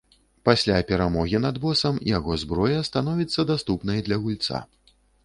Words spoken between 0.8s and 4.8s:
перамогі над босам яго зброя становіцца даступнай для гульца.